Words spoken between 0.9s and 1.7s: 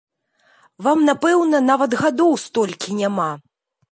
напэўна,